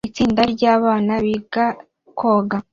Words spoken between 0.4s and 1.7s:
ryabana biga